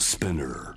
[0.00, 0.74] Spinner.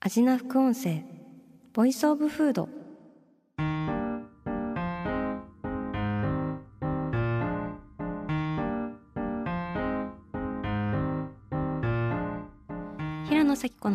[0.00, 1.02] アジナ副音声
[1.74, 2.68] Voice of Food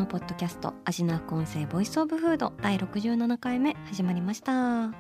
[0.10, 4.92] ポッドキャスト味な副音声 Voice of Food 第67回目始まりました。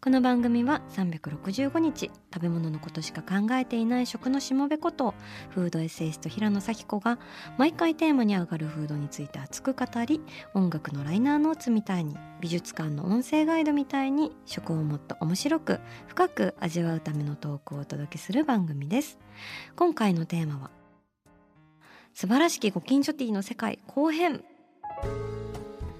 [0.00, 5.12] この番組は365日食べ物のことしか考えていない食のしもべこと
[5.50, 7.18] フードエッセイスト平野咲子が
[7.58, 10.20] 毎回テーマに上がるフードについて熱く語り
[10.54, 19.18] 音楽のライナーノーツみたいに美術館の音声ガイドみたいに食をもっと面白く深く味わうためのトークをお届けする番組です。
[19.74, 20.77] 今回のテーマは
[22.20, 24.42] 素晴らしきご近所ティーの世界後編。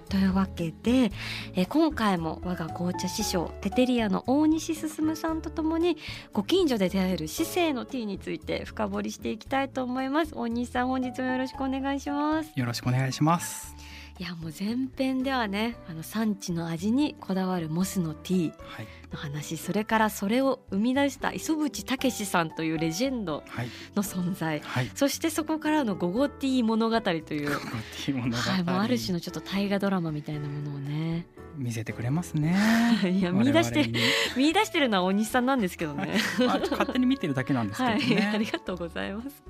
[0.08, 1.12] というわけで、
[1.54, 5.96] えー今回も我が紅茶師匠テテリアの大西進さんとともに
[6.32, 10.32] ご近所で出会える市政のティーについて深掘りしていきたいと思います。
[10.34, 12.50] 大西さん本日もよろしくお願いします。
[12.52, 13.76] よろしくお願いします。
[14.20, 24.60] いやもう前編ではねあの産地の味にこだわるモスのティーはい、の話それからそれを生み出した磯淵武さんというレジェンドはい、の存在。
[24.60, 24.90] はい。
[24.94, 31.26] そしてそこからのゴゴティー物語というもうある種のちょっと大河ドラマみたいなものをね
[31.58, 32.56] 見せてくれますね。
[33.04, 33.90] いや見出して
[34.36, 36.18] 見出してるのは大西さんなんですけどね。
[36.38, 38.30] まあ勝手に見てるだけなんですけど はい、ね。
[38.34, 39.42] ありがとうございます。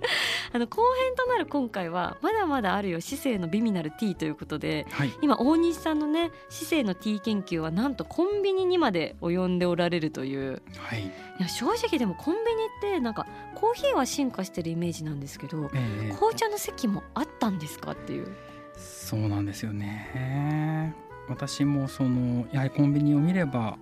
[0.52, 18.28] あの後編となる今回はまだまだあるよ市政の美味なるティーということではい、今大西さんのね市政のティー研究はなんとコンビニにまで及んでおられるというはい、いや正直でもコンビニってなんかコーヒーは進化してるイメージなんですけどええ紅茶の席もあったんですかっていう。
[18.76, 20.94] そうなんですよね。
[21.28, 23.76] 私もそのやはりコンビニを見れば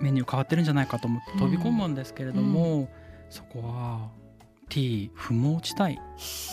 [0.00, 2.88] メニュー変わってるんじゃないかと思って飛び込むんですけれども、
[3.30, 4.10] そこは
[4.68, 5.98] ティー不毛地帯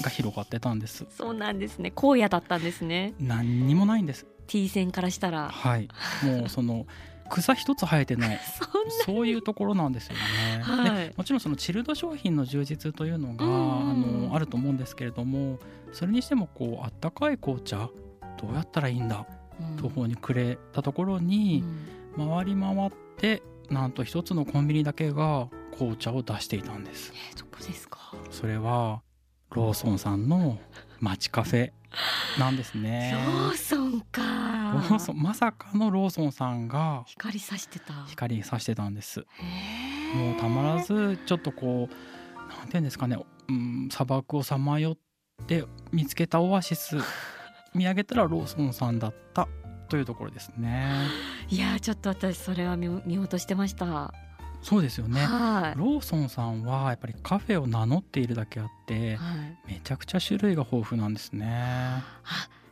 [0.01, 1.05] が広がってたんです。
[1.09, 1.91] そうなんですね。
[1.95, 3.13] 荒野だったんですね。
[3.19, 4.25] 何にもないんです。
[4.47, 5.49] T 線からしたら。
[5.49, 5.87] はい、
[6.23, 6.85] もうその
[7.29, 8.39] 草一つ生えてない。
[9.05, 10.19] そういうところなんですよね。
[10.63, 11.07] はい。
[11.09, 14.25] でもちろんそのチルド商品の充実というのが、うんうんうん。
[14.25, 15.59] あのあると思うんですけれども
[15.91, 17.89] それにしてもこうあったかい紅茶？
[18.41, 19.17] どうやったらいいんだ？
[19.17, 19.42] うん
[19.77, 27.11] 途方に暮れたところうに、ん回り回ってなんと一つのコンビニだけが紅茶を出していたんです。
[27.31, 28.13] えーどこですか？
[28.29, 29.01] それは
[29.51, 30.59] ローソンさんの
[30.99, 31.71] 街カフェ
[32.39, 33.15] なんですね。
[33.25, 34.21] ローソンか
[34.89, 39.25] ローソンまさかのローソンさんが光さしてた光さしてたんです。
[40.15, 43.17] もうたまらずちょっとこうなんていうんですかね、
[43.49, 46.97] うん、砂漠をさまよって見つけたオアシス
[47.73, 49.47] 見上げたらローソンさんだった
[49.89, 50.87] というところですね。
[51.49, 54.13] いやーちょっと私それは見見落としてました、は
[54.61, 55.21] そうですよね。
[55.21, 59.19] い、はローソンさんはやっぱりカフェを名乗っているだけあって
[59.67, 61.47] い、めちゃくちゃ種類が豊富なんですね。
[61.51, 62.03] あ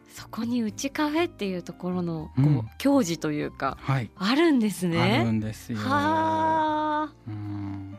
[0.10, 5.78] そこにうちカフェっていうところのこう、うん矜持というかはい、あるんですあるねんですよ。
[5.80, 7.98] はあうん。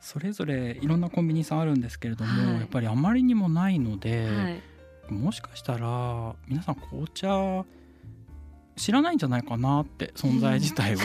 [0.00, 2.60] それぞれいろんなコンビニさんあるんですけれども、はい。
[2.60, 4.71] やっぱりあまりにもないので、はい
[5.08, 7.64] もしかしたら皆さん紅茶
[8.74, 11.04] 知らないんじゃないかなって存在自体を疑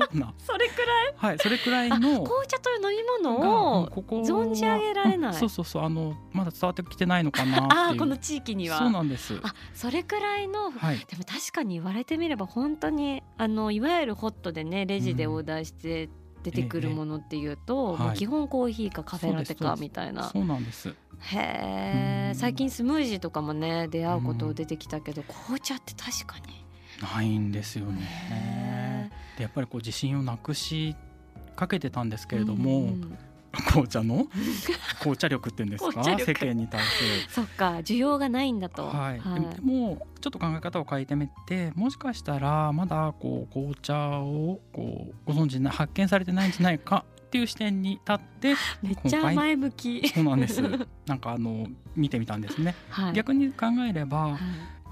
[0.00, 1.14] ような、 それくらい？
[1.14, 5.32] はい、それくらいあの紅茶という飲みが物をここは存じ上げられない。
[5.32, 7.68] うんそうそうそうあのまだ伝わってきてないのかなっていう。
[7.68, 8.78] あーこの地域には。
[8.78, 9.38] そうなんです。
[9.42, 10.98] あそれくらいのはい。
[11.00, 16.08] でも確かに言われてみれば本当にあのいわゆるホットでねレジでオーダーして
[16.42, 20.24] 出てくるものっていうと、ええ基本コーヒーかカフェラテかみたいな。
[20.24, 20.88] そうなんです。
[20.88, 22.34] へえうん。
[22.34, 26.60] 最近スムージーとかもね出会うこと出てきたけど、紅茶って確かに。
[27.00, 30.94] ないんですよへねでやっぱりこう自信をなくし
[31.56, 33.18] かけてたんですけれども、うん
[33.52, 34.28] 紅茶の？
[35.00, 36.04] 紅茶力っていうんですか？
[36.04, 38.86] 世間に対するそっか需要がないんだと。
[38.86, 50.08] はい、でもでもちょっと考え方を変えてみてもしかしたらまだこう紅茶をこうご存知な発見されてないんじゃないかっていう視点に立って めっちゃ前向き。
[50.08, 50.62] そうなんです。
[51.06, 51.66] なんかあの
[51.96, 53.12] 見てみたんですね、はい。
[53.14, 54.38] 逆に考えればは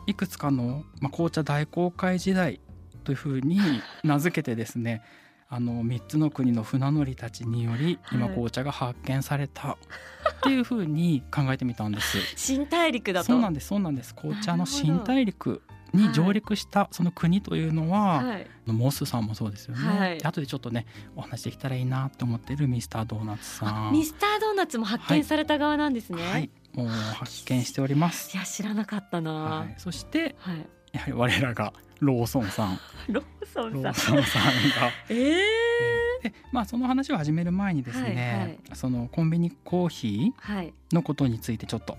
[0.06, 0.10] い。
[0.12, 2.60] いくつかの、まあ、紅茶大航海時代
[3.04, 3.60] というふうに
[4.02, 5.02] 名付けてですね
[5.50, 8.34] あの3つの国の船乗りたちにより今はい。
[8.34, 9.78] 紅茶が発見された。
[10.38, 12.18] っていうふうに考えてみたんです。
[12.36, 13.26] 新大陸だと。
[13.26, 14.14] そうなんですそうなんです。
[14.14, 15.62] 紅茶の新大陸
[15.92, 18.46] に上陸したその国というのは、はい。
[18.66, 20.18] モスさんもそうですよね、はい。
[20.18, 20.86] で後でちょっとね
[21.16, 23.92] お話できたらいいなと思ってるミスタードーナツさん。
[23.92, 26.50] ミスタードーナツも発見された側なんですね、はい。
[26.74, 28.34] もう発見しております。
[28.36, 29.32] いや知らなかったな。
[29.32, 29.74] は、はい。
[29.78, 32.78] そしてい、やはり我らがローソンさん。
[33.08, 33.92] ローソロンさん。
[33.92, 34.50] ーソンさんが。
[35.10, 35.44] ええ
[36.22, 40.72] でまあその話を始める前にですね、そのコンビニコーヒはい。
[40.90, 41.96] ーのことについてちょっと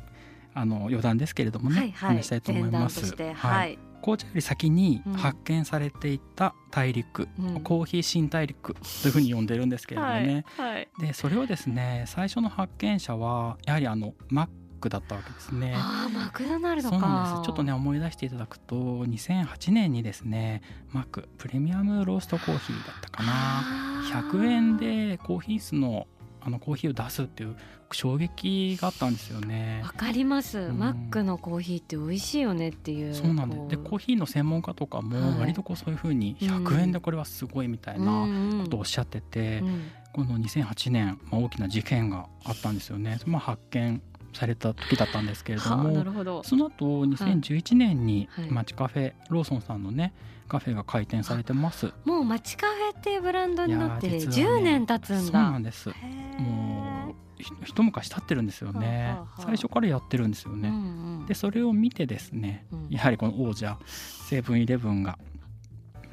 [0.53, 2.15] あの余談ですけれどもね、はいはい。
[2.17, 3.15] 話したいと思います。
[3.15, 3.73] ははい。
[3.73, 5.13] い、紅茶より先にうん。
[5.13, 7.61] 発見されていた大陸、うん。
[7.61, 14.47] コーヒー新大陸というふうに呼んでるんですけれどもね、はいはいでそれをですね最初の発見者はやはりあのマッ
[14.79, 15.73] クだったわけですね。
[15.75, 17.45] ああマクドナルドそうかなんです。
[17.45, 20.61] ちょっとね思い出していただくと2008年にですね
[20.91, 23.31] マックプレミアムローストコーヒーだったかな。
[23.31, 24.29] あー。
[24.29, 26.07] 100円でコーヒー室の
[26.41, 27.57] あのコーヒーを出すっていう
[27.91, 29.81] 衝撃があったんですよね。
[29.83, 29.89] わ。
[29.89, 30.79] かります、ん。
[30.79, 35.07] マックのコーヒーって美味しいよねっていうそうなんででコーヒーの専門家とかはい。
[35.07, 44.01] も割とこうそういうふうに100円でこれはすごいみたいなうんことをおっしゃってて、うんこの2008年、まあ、大きな事件があったんですよね、まあ、発見
[44.33, 48.51] された時だったんですけれどはあなもその後2011年にはい。
[48.51, 50.13] 街カフェローソンさんのね
[50.47, 51.93] カフェが開店されてます。
[52.05, 55.89] もう街カフェっていうブランドになっていやー実はね10年経つんそうだなんです。
[55.89, 59.41] もうひ一昔経ってるんですよね、はあはあはあ。
[59.43, 61.25] 最初からやってるんですよね、うんうん。
[61.25, 62.87] でそれを見てですねうん。
[62.89, 65.17] やはりこの王者セブンイレブンが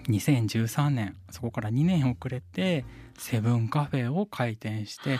[0.08, 2.84] 2013年そこから2年遅れて
[3.19, 5.19] セブンカフェを開店して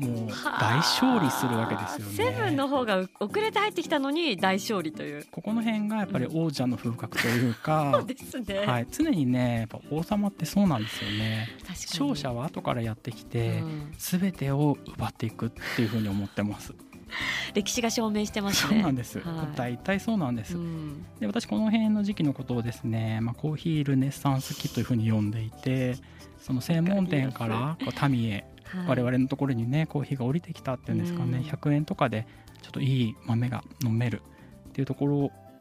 [0.00, 0.28] もう
[0.60, 2.32] 大勝利するわけですよね。
[2.32, 11.48] セブンの方が遅れて入ってきたのに大勝利というここの辺がやっぱり王者の風格という そかう、ですね、はい、常にねやっぱ王様ってそうなんですよね。
[11.68, 16.74] 勝者は後からやってきて、うん全てを奪っていくっていうふうに思ってます。
[17.54, 19.18] 歴史が証明してますそうねなんです。
[19.20, 20.56] はい大体そうなんです。
[20.56, 25.96] うんで私この辺の時期のことをですね、まあ、コーヒールネッサンス期というふうに呼んでいて
[26.40, 28.44] その専門店からこう民へはい
[28.86, 31.44] 我々のところにねコーヒーが降りてきたっていうんですかね、うん。
[31.44, 32.26] 100円とかで
[32.62, 34.22] ちょっといい豆が飲める
[34.68, 35.16] っていうところ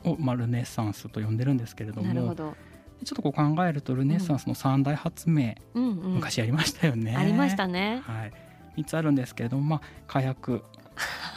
[0.10, 7.16] を、まあ、ルネッサンスと呼んでるんですけれどもちょっとこう考えるとルネッサンスの三大発明、うんうん、昔やりましたよね。
[7.16, 8.02] ありましたね。
[8.06, 8.34] はい、
[8.78, 10.64] 3つあるんですけれども、まあ、火薬、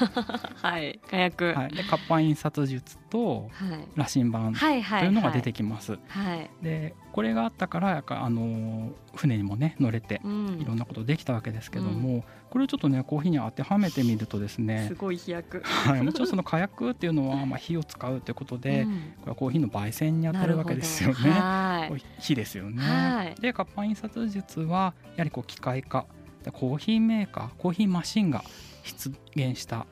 [0.63, 1.01] はい。
[1.11, 1.55] 火薬。
[1.55, 3.89] はい、で活版印刷術とはい。
[3.95, 4.67] 羅針盤と
[5.05, 5.99] いうのが出てきます。
[6.09, 10.59] はい、でこれがあったからやあの船にもね乗れてうん。
[10.61, 15.63] いろんなことできたわけですけども、これをちょっとねコーヒーに当てはめてみるとですね す、ごい飛躍。
[15.65, 18.93] はい、もちろんその火薬っていうのは まあ火を使うということで、うん。
[19.21, 21.93] これはコーヒーの焙煎に当たるわけですよね。
[22.19, 22.83] 火ですよね。
[22.83, 23.35] はい。
[23.41, 26.07] で活版印刷術はやはりこう機械化。
[26.43, 28.43] でコーヒーメーカーコーヒーマシンが
[28.83, 29.87] 出現したっ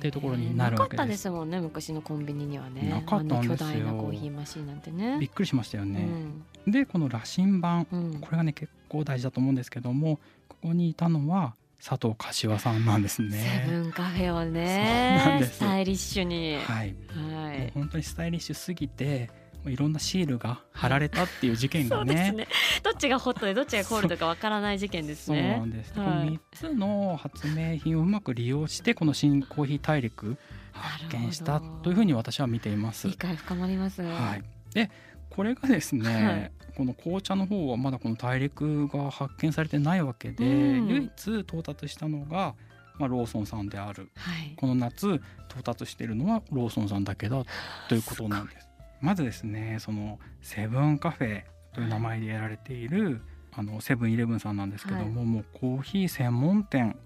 [0.00, 0.96] ていうところになるわけです。
[0.96, 2.88] なかったですもんね昔のコンビニにはね。
[2.88, 3.40] なかったんですよ。
[3.40, 5.18] あの巨大なコーヒーマシンなんてね。
[5.18, 6.00] びっくりしましたようね。
[6.00, 6.44] ん。
[6.66, 8.18] でこの羅針盤うん。
[8.20, 10.18] これがね結構大事だと思うんですけども
[10.48, 13.66] ここにいたのは佐藤柏さんなんですセね。
[13.68, 16.56] ブンカフェをねスタイリッシュに。
[16.56, 17.70] はい、はい。
[17.74, 19.30] 本当にスタイリッシュすぎて
[19.66, 22.32] いろんなシールが貼られたっていう事件がね。
[22.36, 22.48] ね。
[22.82, 26.08] どっちがホットでどっちがコールドかわからない事件ですそうなねんです、はい。
[26.08, 30.36] この3つの発明品をうまく利用してこの新コーヒー大陸
[30.72, 33.08] 発見したというふうに私は見ています。
[33.08, 34.02] 理解深まります。
[34.02, 34.42] はい、
[34.74, 34.90] で
[35.30, 36.52] これがですね、はい。
[36.76, 40.88] この紅茶の方はまだこの大陸が発見されてないわけで、うん。
[40.88, 42.54] 唯一到達したのが、
[42.98, 44.10] まあ、ローソンさんである。
[44.16, 44.54] はい。
[44.56, 47.44] この夏到達しているのはローソンさんだけだ
[47.88, 48.71] ということなんです。
[49.02, 51.42] まずですねそのセブンカフェ
[51.74, 53.20] という名前でやられている、
[53.52, 56.96] あのセブンイレブンさんなんですけども、もうコーヒー専門店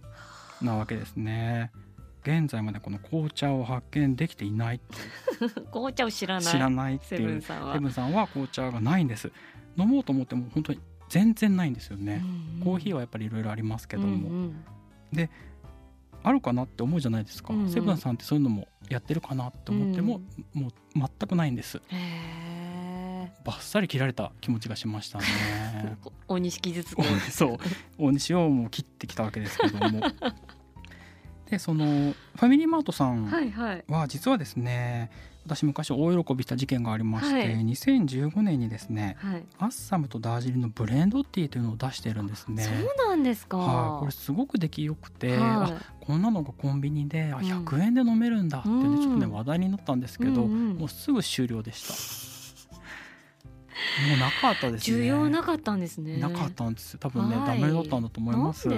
[0.61, 1.73] なわけですね。
[2.23, 4.81] 現在までこの紅茶を発見できていない。
[5.73, 7.75] 紅茶を知らない知らないってセいうブンさんは。
[7.75, 9.31] セブンさんは紅茶がないんです。
[9.77, 12.23] 飲もうと思っても本当に全然ないんですよね、
[12.65, 14.57] コーヒーははやっぱりいろいろありますけども、うん
[16.27, 17.71] あるかなって思うじゃないですか、うんうん。
[17.71, 20.21] セブンさんってそういうのもやってるかなって思っても、
[20.55, 21.81] もう全くないんです。
[23.45, 25.25] バッサリ切られた気持ちがしましたね。
[26.03, 27.59] ー 大西傷つくおそう。
[27.97, 30.01] 大西をもう切ってきたわけですけども。
[31.49, 33.85] でそのファミリーマートさんはいはい。
[33.87, 35.13] は実はですね
[35.47, 37.65] 私昔大喜びした事件がありまして、はい。
[37.65, 39.45] 2015年にですねはい。
[39.59, 42.65] アッサムとダージリンのブレンドティーというのを出してるんですね。
[42.65, 43.57] そうなんですか。
[43.59, 45.39] はい、これすごく出来よくて、はい。
[45.39, 47.45] あこんなのがコンビニであうん。
[47.45, 49.01] 100円で飲めるんだってね、うん。
[49.01, 50.79] ちょっとね話題になったんですけど、うんうん。
[50.79, 51.95] もうすぐ終了でした。
[54.09, 54.99] もうなかったですね。
[54.99, 56.17] 需要なかったんですね。
[56.19, 56.99] なかったんですよ。
[57.01, 57.61] 多分ね、はい。
[57.61, 58.69] ダメだったんだと思います。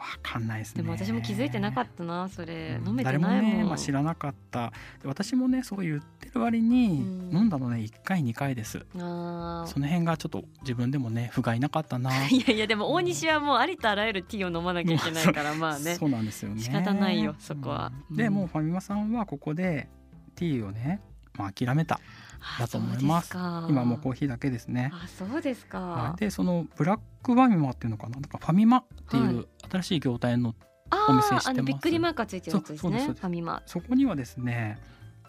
[0.00, 0.82] わかんないですね。
[0.82, 2.88] でも私も気づいてなかったなそれ、うん。
[2.88, 4.72] 飲めてない誰ももんね、まあ、知らなかった。
[5.02, 7.36] で私もねそう言ってる割に、うん。
[7.36, 8.86] 飲んだのね1回2回です。
[8.96, 12.10] あその辺がちょっと自分でもね不甲斐なかったな。
[12.10, 15.96] ー いやいやでも大西はもうありとあらゆるティーを飲まなきゃいけないからまあね。
[15.96, 16.62] そうなんですよね。
[16.62, 17.92] 仕方ないよそこは。
[18.10, 18.34] うんでうん。
[18.34, 19.90] もうファミマさんはここで
[20.34, 21.02] ティーをね、
[21.36, 22.00] まあ、諦めた。
[22.40, 23.30] あだと思います。
[23.34, 24.90] 今もうコーヒーだけですね。
[24.94, 28.14] あそうですか、はい、でそのブラックファミマっていうのかな？
[28.14, 30.54] なんかファミマっていはう新しい業態の
[30.90, 31.48] あお店知ってます。
[31.48, 33.00] ああのびっくりマークがついてるやつですね。
[33.00, 33.62] ファミマ。
[33.66, 34.78] そこにはですね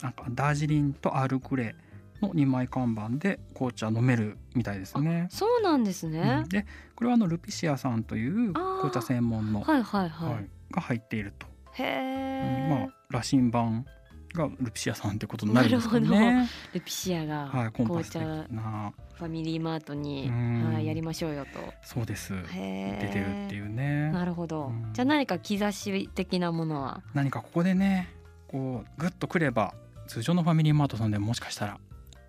[0.02, 5.28] なんかダージリンとアールグレーの2枚看板で紅茶飲めるみたいですね。
[5.32, 6.42] そうなんですね。
[6.44, 12.78] うん、でこれはあのルピシアさんという紅茶専門の、はいはいはい、はいが入っていると、へえ、うん。
[12.78, 13.86] まあ羅針盤
[14.34, 16.50] がルピシアさんってことになるんですかなね。
[16.74, 18.20] ルピシアがはい、紅茶
[18.50, 18.94] な。
[19.14, 20.74] ファミリーマートに、うん。
[20.74, 21.60] はい、やりましょうよと。
[21.84, 22.34] そうです。
[22.34, 24.12] 出てるっていうね。
[24.12, 24.94] なるほど、うん。
[24.94, 27.04] じゃあ何か兆し的なものは？
[27.14, 28.10] 何かここでね
[28.48, 29.74] こうグッとくれば
[30.08, 31.80] 通常のファミリーマートさんでももしかしたら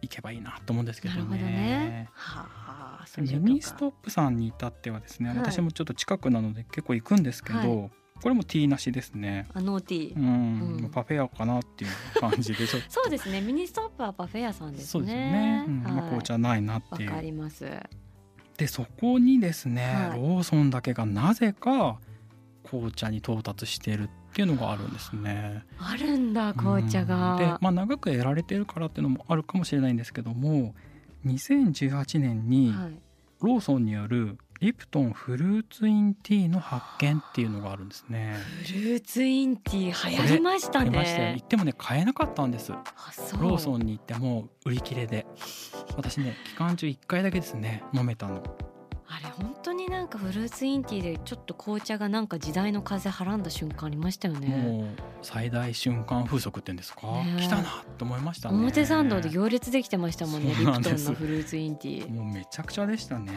[0.02, 1.42] 行けばいいなと思うんですけどなるほどね。
[1.44, 2.09] ね。
[2.12, 2.47] は
[3.00, 5.38] あそうミニストップさんに至ってはですね、はい。
[5.38, 7.90] 私もちょっと近くなので結構行くんですけど、は
[8.22, 9.46] これもティーなしですね。
[9.52, 10.90] あ no tea、うん、うん。
[10.90, 13.40] パフェ屋かなっていう感じで そうですね。
[13.40, 14.86] ミニストップはパフェ屋さんですね。
[14.86, 15.64] そうですよね。
[15.66, 15.82] うん。
[15.82, 15.92] はい。
[15.92, 17.10] まあ紅茶ないなっわていう。
[17.10, 17.66] かります。
[18.56, 20.20] でそこにですね、はい。
[20.20, 21.98] ローソンだけがなぜか
[22.64, 25.64] 紅茶に到達してるっていうのがあるんですね。
[25.78, 30.74] あるんだ紅茶うんが、で、まあ、長くやられてるからっていうのもあるかもしれないんですけども
[31.26, 32.98] 2018年にはい、
[33.40, 38.37] ローソンによるリプトンフルーツインティーの発見っていうのがあるんですね。
[38.64, 45.26] フルーツインティー流行りましたあね行ってもね買えなかったんですローソンに行っても売り切れで。
[45.97, 48.40] 私ね期間中1回だけですね飲めたの
[49.14, 54.49] あれ本当になんかフルーツインティーでちょっと紅茶がなんか時代の風はらんだ瞬間ありましたよね。
[54.49, 54.87] もう
[55.21, 57.00] 最大瞬間風速ってんですか、
[57.38, 58.57] 来たなと思いましたね。
[58.57, 62.11] 表参道で行列できてましたもんねリプトンのフルーツインティー。
[62.11, 63.33] もうめちゃくちゃでしたね、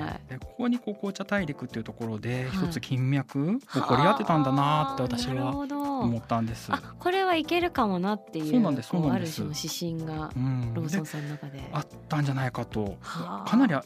[0.00, 0.20] はい。
[0.28, 2.66] でここにこう紅茶大陸っていうところではい。
[2.66, 9.40] 一つ金脈起こり合ってたんだなって私は思ったんです、あこれはいけるかもなっていうそうなんですこそうなんです。
[9.40, 10.30] ある種の指針が
[10.74, 11.70] ローソンさんの中で。
[11.72, 12.96] あったんじゃないかと。
[13.00, 13.48] はあ。
[13.48, 13.84] かなりあ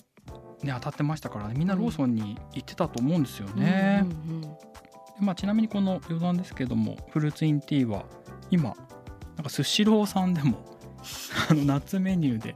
[0.65, 4.05] ね当たってましたからねみんなローソンに行ってたと思うんですよね、
[5.21, 8.05] まあ、ちなみにこの余談ですけどもフルーツインティーは
[8.51, 8.75] 今
[9.37, 10.65] なんかスシローさんでも
[11.51, 12.55] あの夏メニューで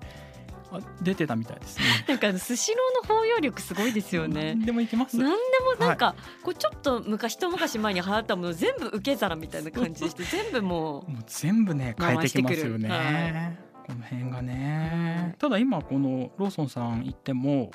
[0.71, 1.85] あ出てたみたいですね。
[2.09, 4.55] なんかスシローの包容力すごいですよね。
[4.55, 5.17] 何でもいけます。
[5.17, 5.37] 何で
[5.81, 12.89] もなんか、こうちょっと昔一昔前に流行ったもの全部受け皿みたいな感じでして 全部もうもう全部ね変えてきますよね。
[12.89, 15.35] 回してこの辺がね、はい。
[15.39, 17.71] ただ今このローソンさん行っても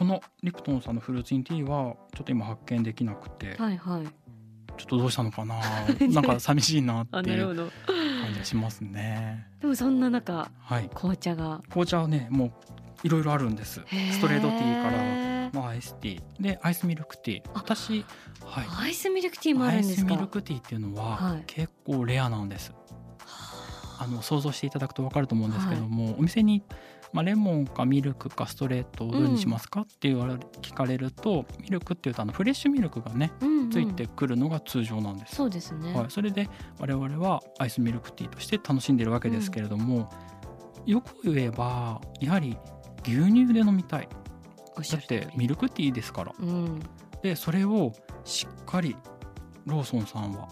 [0.00, 4.06] このリプトンさんのフルーツインティーはちょっと今発見できなくて、はいはい。
[4.78, 5.60] ちょっとどうしたのかな。
[6.08, 9.46] なんか寂しいなっていう感じがしますね。
[9.60, 10.88] でもそんな中はい。
[10.94, 11.60] 紅茶が。
[11.68, 12.52] 紅茶はねもう
[13.02, 13.82] いろいろあるんです。
[14.12, 16.42] ストレートティーから、らまあ、アイスティー。
[16.42, 17.50] でアイスミルクティー。
[17.50, 18.06] あ私、
[18.42, 20.12] はい、アイスミルクティーもあるんですか？
[20.12, 21.42] アイスミルクティーっていうのははい。
[21.46, 22.72] 結構レアなんです、
[23.98, 24.06] あ。
[24.06, 26.62] の想像していただくと分かると思うんですけども、お店に、
[27.12, 33.70] まあ、レモンかミルクかストレートをどれにしますかって言われ聞かれるとミルクっていうとあのフレッシュミルクがねうんうん。
[33.70, 36.48] ついてくるのが通常なんです、そうですね、はい、それで
[36.78, 40.10] 我々はアイスミルクティーとして楽しんでるわけですけれども、
[40.86, 42.56] よく言えばやはり
[43.04, 44.08] 牛乳で飲みたい。
[44.76, 46.34] だってミルクティーですから。
[46.38, 46.80] うん。
[47.22, 47.92] でそれを
[48.24, 48.96] しっかり
[49.66, 50.48] ローソンさんは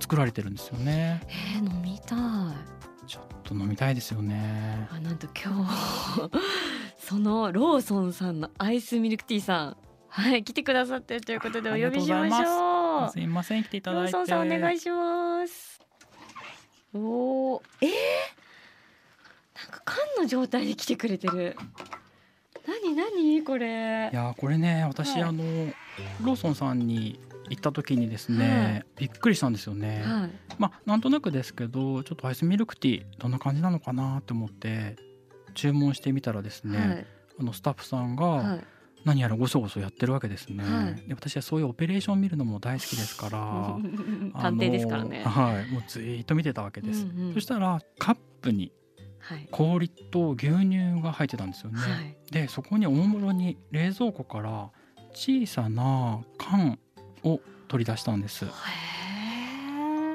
[0.00, 1.22] 作られてるんですよね。
[1.56, 2.77] えー、飲みたい
[3.48, 4.86] と飲みたいですよね。
[4.92, 6.30] あなんと今日
[7.00, 9.76] そのローソンさんのアイスミルクティーさん。
[10.10, 13.10] はい来てくださってるということでお呼びしましょう。
[13.10, 14.12] すいません来ていただいて。
[14.12, 15.80] ローソンさんお願いします。
[16.94, 17.90] おおえー、
[19.54, 21.56] なんか缶の状態で来てくれてる。
[22.66, 23.42] 何何？
[23.44, 24.10] これ。
[24.12, 25.22] いやーこれね私、はい。
[25.22, 25.42] あの
[26.22, 27.18] ローソンさんに
[27.50, 30.30] 行った時にですね、びっくりしたんですよね、はい。
[30.58, 34.96] まあなんとなくですけどちょっとアイスミルクティーどんな感じなのかなって思って
[35.54, 37.06] 注文してみたらですね、はい。
[37.40, 38.64] あのスタッフさんが、はい。
[39.04, 41.08] 何やらごそごそやってるわけですね、はい。
[41.08, 43.78] で私はそういうオペレーションを見るのも大好きですから
[44.40, 45.22] 探偵ですからね。
[45.24, 45.70] あのはい。
[45.70, 47.34] もうずーっと見てたわけです、うんうん。
[47.34, 48.72] そしたらカップに
[49.20, 49.48] はい。
[49.50, 52.16] 氷と牛乳が入ってたんですよね、はい。
[52.30, 54.70] でそこにおもむろに冷蔵庫から
[55.12, 56.78] 小さな缶
[57.24, 58.44] を取り出したんです。
[58.46, 58.48] へ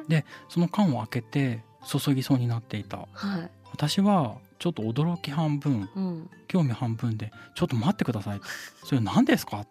[0.08, 2.98] でその缶を開けて注ぎそうになっていた。
[2.98, 3.52] ーはい。
[3.72, 6.30] 私はちょっと驚き半分うん。
[6.48, 8.42] 興味半分で「ちょっと待ってください
[8.86, 9.68] 」それ何ですか?」っ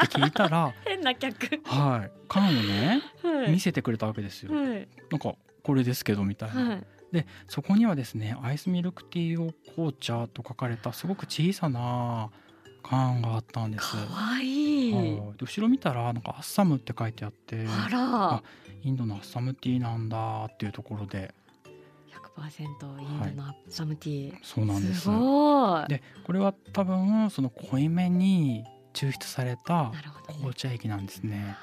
[0.00, 1.60] て聞いたら 変な客。
[1.64, 2.10] はい。
[2.28, 3.50] 缶をねはい。
[3.52, 4.54] 見せてくれたわけですよ。
[4.54, 6.62] はいなんかこれですけどみたいな。
[6.62, 6.84] はい。
[7.12, 12.30] でそこにはですねアイスミルクティーを紅茶と書かれたすごく小さな
[12.88, 13.92] 缶があったんです。
[13.92, 14.92] かわいい。
[15.40, 18.42] 後ろ見たらなんかアッサムって書いてあってあら。
[18.82, 21.34] インドのアッサムティーなんだっていうところで。
[22.36, 25.02] 100%インドのサムティー、そうなんです。
[25.02, 25.88] すごい。
[25.88, 29.92] でこれは多分その濃いめに抽出された
[30.28, 31.56] 紅、茶液なんですね。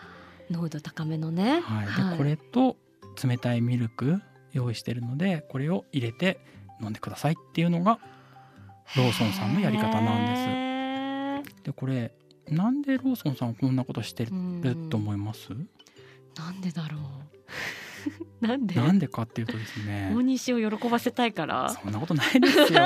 [0.50, 1.62] 濃度高めのね。
[1.62, 2.76] はい、でこれと
[3.24, 6.40] 冷たいミルク用意してるのでこれを入れて
[6.82, 8.00] 飲んでくださいっていうのが
[8.96, 10.73] ローソンさんのやり方なんです
[11.64, 12.14] でこれ
[12.50, 14.32] なんでローソンさんこんなことしてる
[14.90, 15.50] と思います、
[16.38, 17.02] なんでだろう。
[18.46, 18.76] なんで？
[18.76, 20.12] なんでかっていうとですね。
[20.14, 21.70] 大西を喜ばせたいから。
[21.70, 22.80] そんなことないですよ。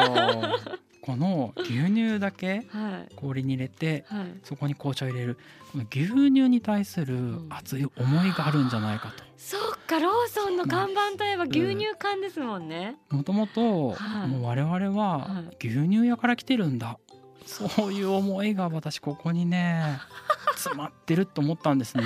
[1.02, 3.16] この牛乳だけはい。
[3.16, 4.40] 氷に入れてはい。
[4.44, 5.38] そこに紅茶を入れる。
[5.72, 9.24] この牛乳に対する熱い思いがあるんじゃないかと。
[9.38, 14.28] そっかローソンの看板といえば牛乳缶ですもんね、もともとはい。
[14.28, 15.68] もう我々ははい。
[15.68, 17.00] 牛乳屋から来てるんだ
[17.48, 20.00] そういう思いが私ここにね
[20.54, 22.04] 詰まってると思ったんですね。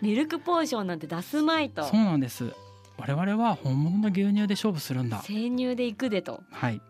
[0.00, 1.84] ミルクポーションなんて出すまいと。
[1.84, 2.52] そうなんです。
[2.98, 5.22] 我々は本物の牛乳で勝負するんだ。
[5.24, 6.42] 生乳でいくでと。
[6.50, 6.80] はい。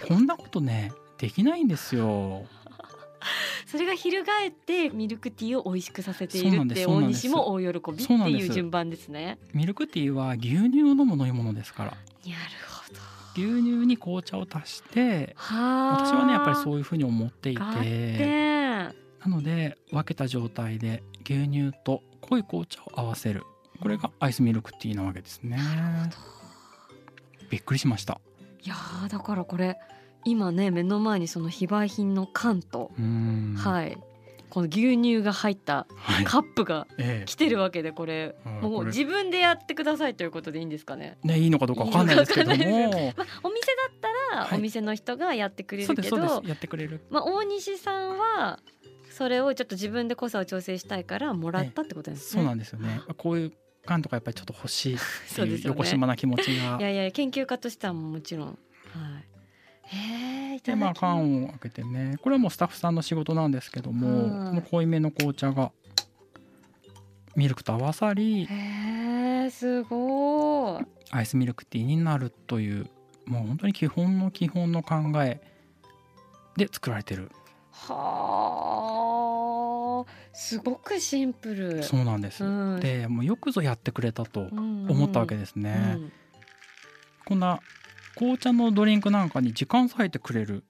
[0.00, 2.46] そういうこんなことねできないんですよ。
[3.66, 9.38] それが翻ってミルクティーを美味しくさせているって大西も大喜びっていう順番ですね。
[9.52, 11.90] ミルクティーは牛乳を飲む飲み物ですから。
[11.90, 12.00] なる
[12.68, 12.75] ほど
[13.36, 16.04] 牛乳に紅茶を足してはあ。
[16.04, 17.62] 私はねやっぱりそういうふうに思っていて。
[19.20, 23.42] なので分けた状態で牛乳と濃い紅茶を合わせる。
[23.80, 25.58] これがアイスミルクティーなわけですね。
[27.50, 28.20] びっくりしました。
[28.62, 29.78] いやーだからこれ
[30.24, 32.90] 今ね目の前にその非売品の缶と、
[33.56, 33.98] はい
[34.48, 36.24] この牛乳が入ったはい。
[36.24, 38.34] カップがえ来てるわけでこれ。
[38.44, 41.18] えもう自分でやってくださいということでいいんですかね？
[41.24, 42.56] ねいいのかどうかわかんないですけども。
[42.56, 44.58] まあ、お店だったらはい。
[44.58, 47.04] お店の人がやってくれるけど、やってくれる。
[47.10, 48.60] まあ、大西さんは
[49.10, 52.42] それをちょっと自分で濃さを調整したいからもらったってことですね。
[52.42, 53.00] そうなんですよね。
[53.16, 53.52] こういう
[53.84, 55.62] 缶とかやっぱりちょっと欲しいってそうですよね。
[55.62, 56.76] いう横島な気持ちが。
[56.78, 58.48] いやいや研究家としてはもちろん。
[58.48, 58.58] はい。
[59.86, 60.94] へでまあ。
[60.94, 62.16] 缶を開けてね。
[62.20, 65.72] これはもうスタッフさんの仕事なんですけども、はいこの濃いめの紅茶が
[67.34, 70.84] ミルクと合わさりへえすごい。
[71.10, 72.88] アイスミルクティーになるという
[73.26, 75.40] もう本当に基本の基本の考え
[76.56, 77.30] で作られてる。
[77.70, 78.94] は
[80.06, 81.82] あすごくシンプル。
[81.82, 82.80] そうなんです、うん。
[82.80, 86.12] でもうよくぞやってくれたと思思ったわけでですね、うん。
[87.24, 87.60] こんな
[88.16, 90.64] 紅茶のドリンクなんかに時間割いてくれる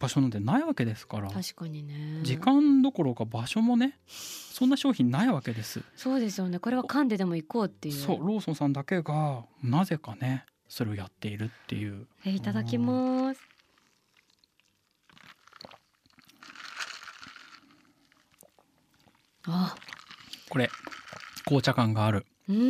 [0.00, 2.20] 場所なんてないわけですから確かにね。
[2.22, 6.58] 時間どころか場所もねそんな商品ないわけですそうですよね。
[6.58, 7.94] これは噛んででも行こうっていう。
[7.94, 13.40] そうローソンさんだけがなぜかねそれをやっているっていうえいただきます。
[19.50, 19.74] あ、
[20.50, 20.68] これ
[21.46, 22.62] 紅茶感がある、うん、う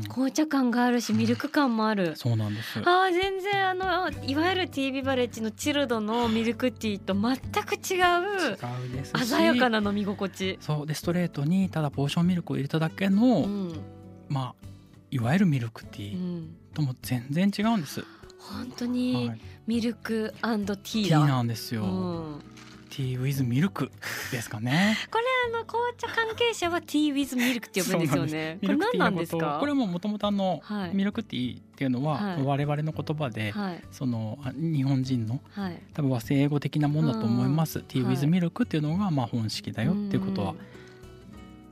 [0.00, 0.02] ん。
[0.08, 2.14] 紅茶感があるしミルク感もある。
[2.16, 2.78] そうなんです。
[2.78, 9.26] あー全然あのいわゆるティービバレッジのチルドのミルクティーと全く違う違うですし。
[9.26, 10.58] 鮮やかな飲み心地。
[10.60, 10.86] そう。
[10.86, 13.80] でストレートにただポーションミルクを入れただけの、うん、
[14.28, 14.66] まあ
[15.10, 18.04] いわゆるミルクティうーん、とも全然違うんです、
[18.38, 19.30] 本当はにい、
[19.66, 21.26] ミルクティーティー。
[21.26, 22.42] なんですよ、うん、
[22.90, 23.90] ティーウィズミルク
[24.32, 24.96] ですかね。
[25.42, 28.58] あの紅茶関係者はティーウィズミルクって呼ぶんですよね。
[28.60, 29.56] これ何なんですか？
[29.58, 30.08] これももと。
[30.08, 30.94] もとあの、はい。
[30.94, 32.42] ミルクティーっていうのは、はい。
[32.42, 33.82] 我々の言葉で、はい。
[33.90, 35.82] そのあ日本人のはい。
[35.94, 38.32] 多分和製英語的なものだと思います、ティーウィズはい。
[38.32, 40.54] ミルクっていうのがまあ本式だよっていうことは、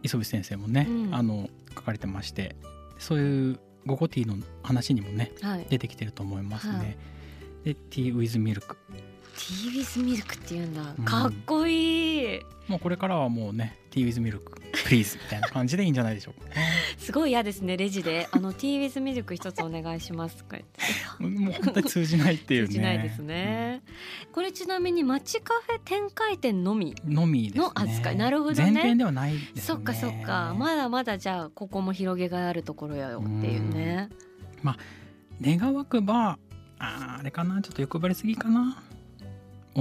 [0.03, 1.15] 磯部先生もね、うん。
[1.15, 2.57] あの書かれてまして
[2.99, 5.33] そういうゴゴティーの話にもね
[5.69, 6.79] 出てきてると思いますね。
[6.79, 6.97] はい。
[7.65, 11.05] でティーウィズミルクィーウィズミルクって言うんだうん。
[11.05, 12.41] かっこいい。
[12.69, 16.69] もうこれからはもうねティーウィズミルクプリーズみたいな感じでいいんじゃないでしょうかね。
[16.99, 20.79] すごい嫌ですねレジで あのティーウィズミルク一つお願いしますとか言って。
[21.41, 22.67] もう本当に通じないっていうね。
[22.69, 23.83] 通じないですね。
[24.33, 26.95] これちなみに街カフェ展開店のみ？
[27.07, 27.15] うん。
[27.15, 27.51] のみ。
[27.55, 29.41] の扱いなるほどね全店ではないね。
[29.57, 30.55] そっかそっか。
[30.59, 34.09] まだまだじゃあここも広げがあるところやよっていうね。
[35.41, 36.39] 願わくば
[36.81, 38.83] あーあれかなちょっと欲張りすぎかな。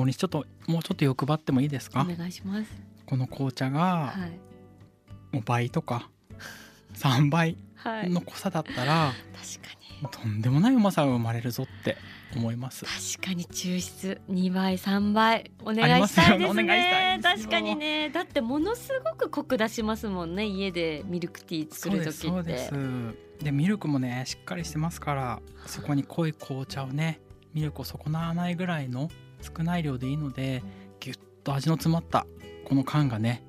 [0.02, 2.06] 大西ちょっともうちょっと欲張ってもいいですおか。
[2.06, 2.72] 願いします。
[3.06, 6.10] この紅茶がはいもう倍とか
[6.96, 8.10] 3倍はい。
[8.10, 10.10] の濃さだったら、確かに。
[10.12, 11.98] とんでもないうまさが生まれるぞって
[12.36, 12.86] 思います
[13.18, 27.20] 確かに抽出2倍3倍お願いしたいですね確かにねだってものすごくコク出しますもんね家でミルクティー作る時そうってですそうですでミルクもねしっかりしてますからそこに濃い紅茶をね
[27.56, 29.10] ミルクを損なわないぐらいの
[29.42, 30.64] 少ない量でいいので
[31.00, 32.26] ぎゅっと味の詰まった
[32.66, 33.44] この缶がね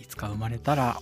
[0.00, 1.00] いつか生まれたら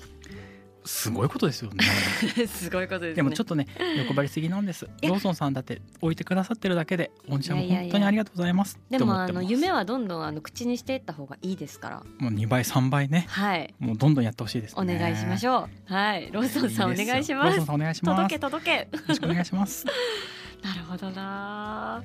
[0.84, 1.84] すごいことですよね。
[2.46, 3.14] すごいことですね。
[3.14, 3.66] でもちょっとね
[3.98, 4.88] 欲張りすぎなんです。
[5.02, 8.78] ローソンさんだって置いてくださってるだけで御社も本当にありがとうございます。
[8.90, 12.02] でもあの夢はどんどんあの口にしていった方がいいですから。
[12.18, 13.26] もう2倍3倍ね。
[13.28, 13.74] はい。
[13.78, 14.94] もうどんどんやってほしいですね。
[14.94, 15.92] お願いしましょう。
[15.92, 16.30] はい。
[16.32, 17.46] ローソンさんお願いします。
[17.46, 18.16] ローソンさんお願いします。
[18.16, 18.96] 届け届け。
[18.96, 19.86] よろしくお願いします。
[20.62, 22.02] なるほどな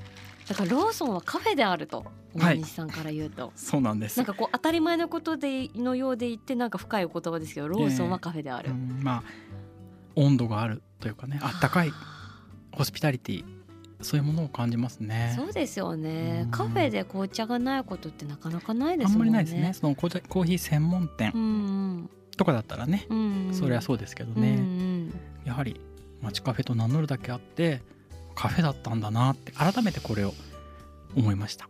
[0.47, 2.05] だからローソンはカフェであると
[2.37, 2.55] はい。
[2.55, 4.17] 大西さんから言うと、そうなんです。
[4.17, 9.23] なんかこう当たり前のことでのようで言ってなんか深いお言葉ですけどローソンはカフェである、うんまあ
[10.15, 11.91] 温度があるというかねあったかい
[12.71, 13.45] ホスピタリティ
[14.01, 15.33] そういうものを感じますね。
[15.35, 16.41] そうですよね。
[16.45, 16.51] うん。
[16.51, 19.17] カフェで紅茶がないことってなかなかないですもんね。
[19.17, 19.73] あんまりないですね。
[19.73, 23.53] その紅茶コーヒー専門店うんとかだったらね、うんうん。
[23.53, 25.13] そりゃそうですけどうんうね、ん。
[25.45, 25.81] やはり
[26.21, 27.81] 街カフェと名乗るだけあって
[28.37, 30.33] カフェだったんだなって改めてこれを
[31.15, 31.67] 思いました。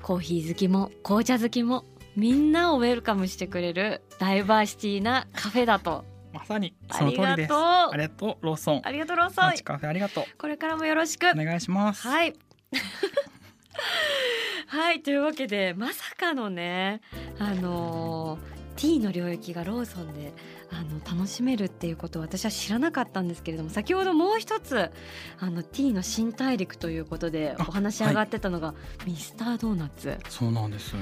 [0.00, 1.84] コーヒー好きも紅茶好きも
[2.14, 6.04] みんなをウェルカムしてくれるダイバーシティなカフェだと。
[6.32, 7.36] まさにあその通りです。
[7.36, 7.58] りがとう。
[7.58, 8.80] ありがとうローソン。
[8.84, 9.44] ありがとうローソン。
[9.46, 10.24] 街カフェありがとう。
[10.38, 11.28] これからもよろしく。
[11.30, 12.06] お願いします。
[12.06, 12.34] はい。
[14.68, 17.00] はいというわけでまさかのね
[17.38, 20.32] あのー T の領域がローソンで
[20.70, 24.92] あの楽しめるっていうことを私は知らなかったんですけれども先ほどもう一つ
[25.40, 30.16] あの T の新大陸ということであお話上がってたのが、ミスタードーナツ。
[30.28, 30.94] そうなんです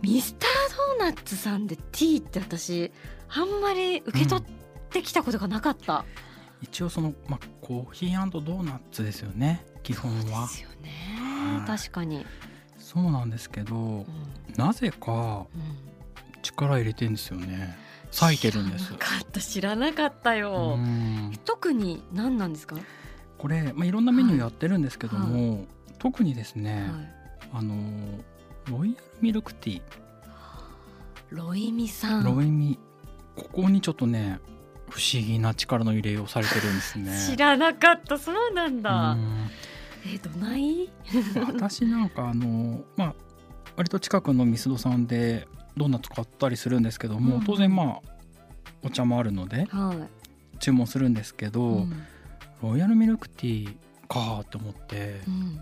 [0.00, 2.90] ミスタードーナツさんで T って私
[3.28, 4.44] あんまり受け取っ
[4.88, 6.06] てきたことがなかった、
[6.62, 10.46] 一応その、まあ、コーヒードーナツですよね基本は。
[10.46, 10.90] ですよね。
[11.18, 11.78] はい。
[11.78, 12.24] 確かに、
[12.78, 14.06] そうなんですけどうん。
[14.56, 15.89] なぜかうん
[16.66, 17.76] 力入れてんですよね。
[18.10, 18.86] 咲いてるんです。
[18.86, 21.32] 知らなかった知らなかったよ、うん。
[21.44, 22.76] 特に何なんですか、
[23.38, 25.66] これ、まあ、いろんなメニューやってるんですけども、
[25.98, 26.90] 特にですね、
[27.52, 27.74] はあの
[28.68, 29.82] ロイヤルミルクティい、
[31.30, 32.36] ロイミさー、ん。
[32.36, 32.78] ロイミ。
[33.36, 34.38] ここにちょっとね
[34.90, 37.16] 不思議な力の入れをされてるんですね。
[37.30, 39.48] 知らなかったそうなんだ、うん。
[40.06, 40.90] えどない？
[41.46, 43.14] 私なんかあのまあ
[43.76, 45.46] 割と近くのミスドさんで
[45.76, 47.44] ドーナツ買ったりするんですけども、うん。
[47.44, 48.00] 当然まあ
[48.82, 49.94] お茶もあるのでは
[50.58, 52.02] 注文するんですけど、い、うん。
[52.62, 53.74] ロイヤルミルクティー
[54.08, 55.60] かと思ってうん。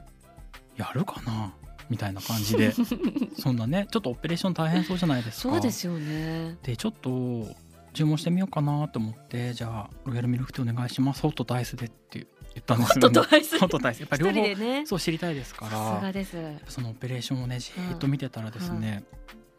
[0.77, 1.53] やるかな？
[1.91, 2.73] みたいな感じで。
[3.39, 5.51] そんなねちょっとオペレーション大変そうじゃないですか。
[5.51, 6.57] そうですよね。
[6.63, 7.47] でちょっと
[7.95, 11.23] 注文してみようかなと思ってじゃあロイヤルミルクティーお願いします。
[11.23, 13.59] ホットとアイスでって言ったんですホットとアイス。
[13.59, 14.01] ホットとアイス。
[14.01, 16.37] やっぱ一応両方ねそう知りたいですかさすがです。
[16.69, 19.03] そのオペレーションをねじーっと見てたらですね、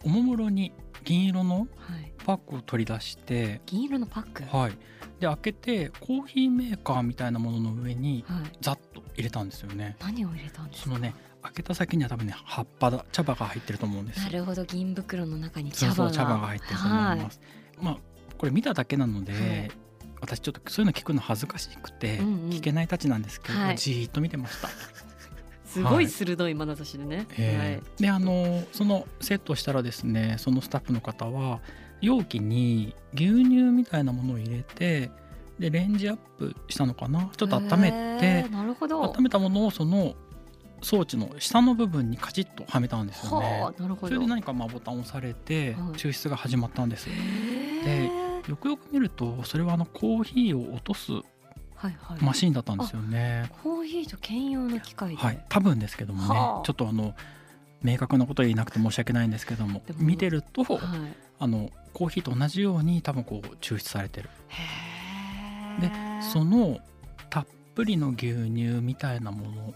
[0.06, 0.72] おもむろに
[1.04, 1.66] 銀色のは
[1.98, 2.14] い。
[2.26, 4.44] パックを取り出して銀色のパック？
[4.44, 4.72] はい。
[5.20, 8.52] で開けてコーヒーメーカーみたいなものの上にはい。
[8.62, 9.96] ザッと入れたんですよね。
[10.00, 10.90] 何を入れたんですか？
[10.90, 16.40] そのね開けた先には多分ね葉っぱだ茶葉が入ってると思うんですなるほど銀袋の中に茶葉がそう茶葉が。
[16.48, 17.42] 入ってると思いはます、
[17.82, 17.98] まあ
[18.38, 19.72] これ見ただけなので、はい。
[20.22, 23.78] 私ちょっとそういうの聞くの恥ずかしくて、聞けないたちなんですけど、はい。
[23.78, 24.70] じーっと見てました、
[25.69, 28.01] すごい鋭い眼差しでね、えー。
[28.01, 31.60] であのそのセットしたらですねそのスタッフの方は
[32.01, 35.12] 容器に牛乳みたいなものを入れて
[35.60, 37.29] でレンジアップしたのかな？
[37.36, 39.01] ちょっと温めへてーなるほど。
[39.03, 40.15] 温めたものをその
[40.82, 43.62] 装置の下の部分にカチッとはめたんですよね。
[43.62, 44.08] はあなるほど。
[44.08, 45.91] それで何かまあボタンを押されてはい。
[45.93, 48.49] 抽出が始まったんです、へー。
[48.49, 51.12] よくよく見るとそれはあのコーヒーを落とす
[51.80, 52.22] はいはい。
[52.22, 53.50] マシンだったんですよね。
[53.63, 55.46] コーヒーと兼用の機械で、はい。
[55.48, 56.28] 多分ですけどもね。
[56.28, 56.65] はあ。
[56.65, 57.15] ちょっとあの
[57.82, 60.80] 明確なことは言いなくて申し訳ないんですけども見てるとはい、
[61.39, 64.30] あのコーヒーと同じように多分こう抽出されてる。
[64.50, 66.80] へでーその
[67.30, 69.74] たっぷりの牛乳みたいなもの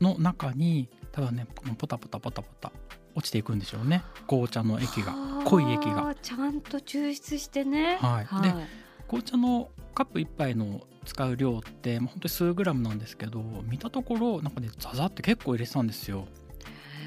[0.00, 0.14] うん。
[0.14, 2.70] の中に多分ねポタポタポタポタ
[3.16, 4.04] 落ちていくんでしょうね。
[4.28, 5.10] 紅茶の液が。
[5.10, 5.44] はあ。
[5.44, 6.14] 濃い液が。
[6.22, 7.98] ちゃんと抽出してね。
[8.00, 8.42] はい。
[8.42, 8.54] で
[9.08, 16.26] 紅茶のカップ1杯の使う量って、まあ、本当に数グラムなんですけど見たところなんかねザザって結構入れてたんですよ。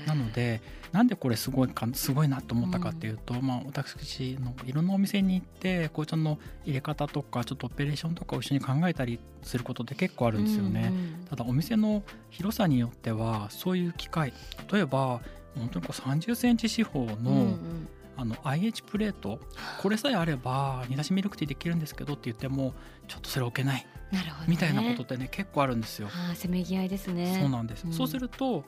[0.08, 10.92] なのでなんでこれすごいかすごいなと思ったかっていうと、まあ、私のいろんなお店に行って紅茶の入れ方とかちょっとオペレーションとかを一緒に考えたりすることって結構あるんですよね。
[11.30, 14.34] ただお店の広さによってはそういう機械
[14.72, 15.22] 例えば
[15.56, 17.88] 本当にこう30センチ四方の,、うんうん
[18.20, 19.40] ああの IH プレート
[19.82, 22.74] これさえあれば煮出しミルクティーできるんですけどって言っても
[23.08, 23.86] ちょっとそれ置けない。
[24.12, 26.10] なるほど、ね、みたいなことってね結構あるんですよ。
[26.12, 27.38] あせめぎ合いですね。
[27.42, 27.94] そうなんです、うん。
[27.94, 28.64] そうすると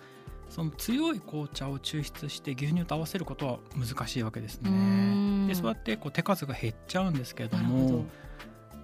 [0.50, 4.70] その強い紅茶を抽出して牛乳と合わせることは難しいわけですね。
[4.74, 5.48] ん。
[5.48, 8.06] でそうやってこう手数が減っちゃうんですけれども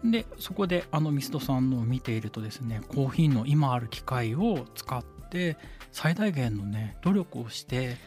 [0.03, 5.58] でそこであのミスドさんのを見ているとですねコーヒーの今ある機械を使って
[5.91, 7.97] 最大限のね努力をして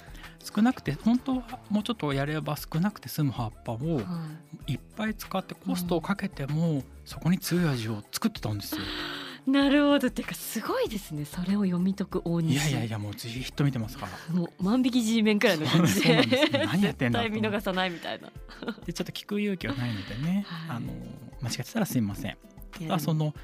[0.42, 4.02] 少なくて本当はもうちょっとやれば少なくて済む葉っぱを
[4.66, 4.74] い。
[4.76, 8.80] っぱい使ってコストをかけてもそこに強い味を作ってたんですよ。
[9.46, 10.08] い、 なるほど。
[10.08, 11.24] っていうかすごいですね。
[11.24, 12.54] それを読み解く大西。
[12.54, 14.34] いやいやいやもうじーっと見てますから。
[14.34, 16.00] もう万引き G メンくらいの感じ。
[16.00, 18.30] でね何やってんだと絶対見逃さないみたいな。
[18.86, 20.76] でちょっと聞く勇気はないのでね、はい。
[20.76, 20.86] あの
[21.42, 22.36] 間違ってたらすいません。
[22.78, 23.34] ただその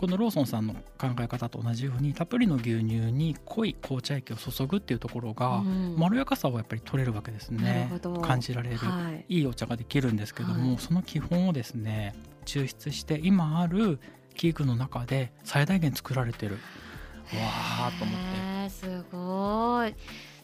[0.00, 5.94] このローソンさんの考え方と同じようにたっぷりの牛乳に濃い紅茶液を注ぐっていうところが、うん。
[5.98, 7.92] まろやかさをやっぱり取れるわけですね。
[8.22, 9.26] 感じられる、はい。
[9.28, 10.78] いいお茶ができるんですけども、はい。
[10.78, 12.14] その基本をですね
[12.46, 14.00] 抽出して今ある
[14.34, 16.54] 器具の中で最大限作られてる。
[16.54, 19.94] わーと思って、すごい。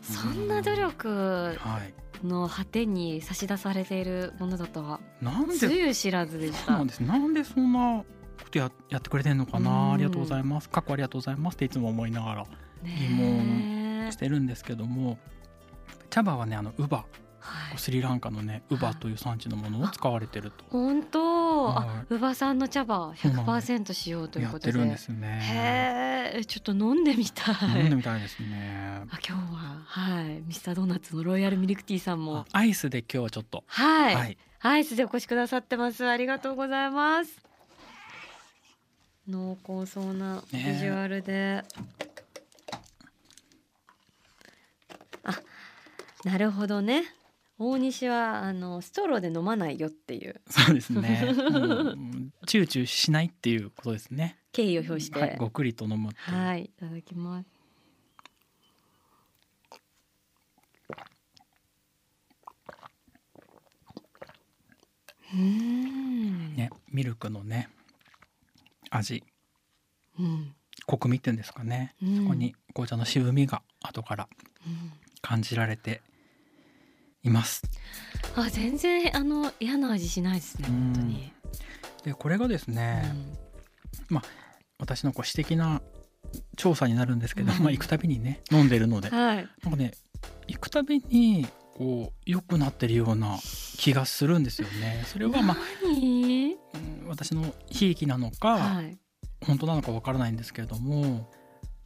[0.02, 6.58] そんな努力はい、の果てに差し出されているものだとはなんでつゆ知らずでした。
[6.58, 7.00] そうなんです。
[7.00, 8.04] なんでそんな
[8.46, 9.64] ことややってくれてんのかうん。
[9.64, 10.68] なありがとうございます。
[10.68, 12.46] 過去ありがとうございますっていつも思いながら
[12.82, 15.18] 疑問ねしてるんですけども
[16.10, 17.04] 茶葉はねあのウバ。
[17.38, 17.78] はい。
[17.78, 20.64] スリランカのねウバという産地のものを使われてると。
[20.70, 24.70] 本当、はあ、乳母さんの茶葉100%使用というやことで。
[24.70, 26.32] ってるんですね。
[26.34, 27.82] へえ、ちょっと飲んでみたい。
[27.82, 29.02] 飲んでみたいですね。
[29.10, 32.38] あ、今日は、はい、ミスタードーナツのロイヤルミルクティーさんも。
[32.38, 32.46] あ。
[32.50, 33.62] アイスで今日はちょっと。
[33.66, 34.38] はい、はい。
[34.60, 36.04] アイスでお越しくださってます。
[36.08, 37.45] ありがとうございます。
[39.28, 41.64] 濃厚そうなビねジュアルで。
[45.24, 45.40] あ、
[46.24, 47.04] なるほどね。
[47.58, 55.18] 大西はあのストローで飲まないよっていうそうですね うんチューチューしないっていうことですね敬意を表して。
[55.18, 57.48] はい、ごくりと飲むはい、いただきます。
[65.34, 66.56] うーん。
[66.56, 67.68] ねミルクのね
[68.90, 69.24] 味
[70.18, 70.54] うん。
[70.86, 74.28] コクみっていうんですかね、うんそこに紅茶の渋みが後から
[74.66, 76.02] うん感じられて
[77.24, 77.62] います
[78.36, 80.68] あ、全然あの嫌な味しないですね。
[80.68, 81.32] うん本当に。
[82.04, 83.36] でこれがですうね、ん
[84.78, 85.80] 私のこう私的な
[86.56, 89.48] 調査になるんですけど、うんまあ行くたびにね飲んでるのではい。
[89.62, 89.92] なんかね
[90.46, 93.38] 行くたびにこう良くなってるような
[93.78, 95.02] 気がするんですよね。
[95.06, 96.52] それはまあ、何？
[96.52, 98.98] うん私のひいきなのか、はい。
[99.44, 101.30] 本当なのかわからないんですけれども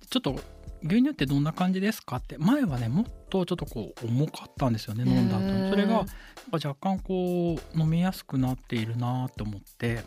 [0.09, 0.41] ちょっと
[0.83, 6.07] 牛乳ってどんな感じですかって前はねもっとちょっとこう重かったんですよね飲んだ後それが
[6.53, 10.01] 若干こう飲みやすくなっているなと思って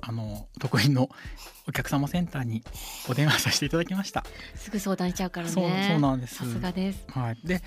[0.00, 1.08] あの得意の
[1.66, 2.62] お客様センターに
[3.08, 4.24] お電話させていただきました。
[4.54, 5.52] すぐ相談しちゃうからね。
[5.52, 7.04] そうそうなんですさすがです。
[7.08, 7.62] はい、で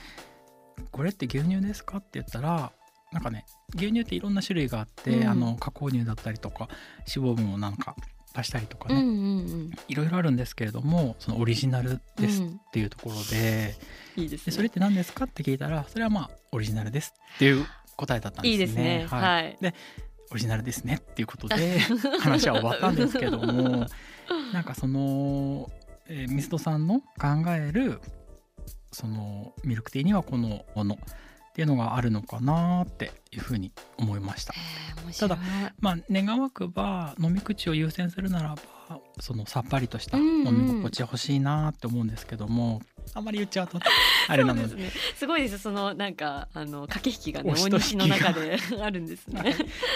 [0.91, 2.71] これって牛乳ですかって言ったら
[3.11, 3.45] なんかね
[3.75, 6.67] 牛乳っていろんな種類があって、うんあの加工乳だったりとか
[7.13, 7.95] 脂肪分をなんか
[8.33, 9.11] 足したりとかね、うんうんう
[9.63, 9.71] ん。
[9.87, 13.75] いろいろあるんですけれどもそのオリジナルですっうんていうところで,、
[14.15, 14.45] いいですね。
[14.45, 17.65] でそれって何ですかって聞いたらそれはまあオリジナルですっていう
[17.97, 18.51] 答えだったんですね。
[18.51, 19.05] いいですね。
[19.09, 19.21] はい
[19.61, 19.73] はい。
[20.31, 21.79] オリジナルですねっていうことで
[22.21, 23.85] 話は終わったんですけども
[24.53, 25.69] なんかその、
[26.07, 27.99] えーミスドさんの考える
[28.93, 30.97] そのミルクティーにはこのもの
[31.51, 34.53] っていうのがあるのかなっていうふうに思いました。
[35.27, 35.37] た
[35.81, 42.81] まあ願わくば飲み口を優先するならばそのさっぱりとした飲み心地欲しいなって思うんですけども、
[43.13, 43.79] あんまり言っちゃうと
[44.29, 44.75] あれなので。
[44.75, 44.91] ね。
[45.15, 45.57] すごいです。
[45.57, 49.55] そのなんかあの駆け引きがね、大西の中で あるんですね。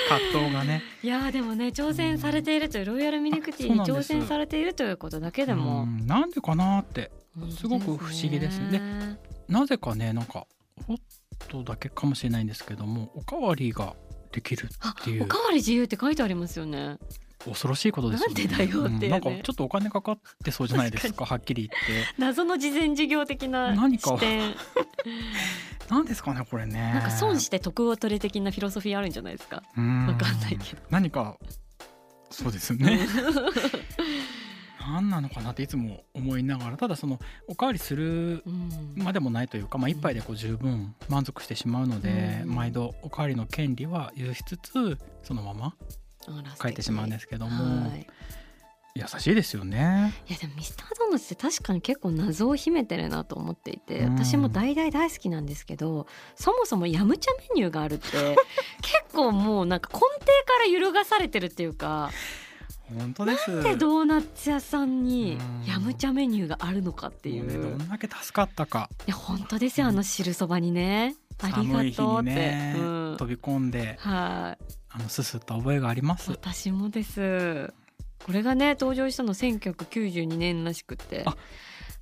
[0.10, 0.84] 葛藤がね。
[1.04, 6.06] いやーでもね挑戦されているというロイヤルミルクティーに挑戦されているということだけでうもん。
[6.06, 7.12] なんでかなって
[7.50, 9.18] すすごく不思議ですね。
[9.48, 10.48] なぜかねなんか
[10.88, 11.00] ホッ
[11.48, 13.96] トだけかもしれないんですけどもおかわりが
[14.32, 16.98] できるあっていうおかわり自由って書いてありますよね。
[17.46, 18.44] 恐ろしいことですよね。
[18.46, 22.06] なんでだよっていうねんなんかちょっとお金かかってそうじゃないですかはっきり言って。
[22.18, 24.56] 謎の事前事業的な何か視点。
[25.90, 26.94] なんですかねこれね。
[26.94, 29.58] なんか損して得を取れ的なフィロソフィーあるんじゃないですか。
[29.58, 29.62] わ
[30.08, 30.82] わかんないけど。
[30.90, 31.38] 何か
[32.32, 33.00] そうですよね。
[34.88, 38.94] 何なのかなっていつも思いながらただそのおかわりするうん。
[38.96, 42.56] までもないというか、まあ、一杯でこう十分満足してしまうので、うん。
[42.56, 45.76] 毎度おかわりの権利は有しつつそのまま
[46.62, 48.08] 書いてしまうんですけども、はい。
[48.98, 50.14] 優しいですよね。
[50.30, 54.14] いやでもミスタードーナツって確かに結構謎を秘めてるなと思っていて、うん。
[54.16, 58.08] 私も大々大好きなんですけどそもそもヤムチャメニューがあるって
[58.82, 62.10] 結構もうなんか根底から揺るがされてるっていうか
[62.94, 63.52] 本当です。
[63.52, 65.66] なんでドーナツ屋さんにうん。
[65.68, 68.90] ヤムチャメニューがあるのかっていう、もねいどんだけ助かったか。
[69.06, 71.16] や本当ですよあの汁そばにね。
[71.40, 74.64] ありがとうって、ね、うん、飛び込んではい。
[74.90, 76.32] あのすすった覚えがあります。
[76.32, 77.74] 私もです。
[78.26, 81.24] これがね登場したの1992年らしくて。
[81.26, 81.36] あ